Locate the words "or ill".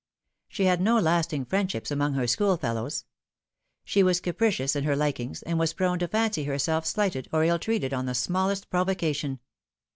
7.31-7.59